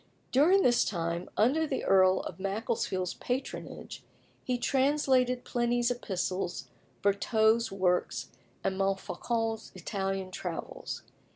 [0.31, 4.03] During this time, under the Earl of Macclesfield's patronage,
[4.43, 6.69] he translated Pliny's epistles,
[7.03, 8.31] Vertot's works,
[8.63, 11.03] and Montfaucon's Italian travels.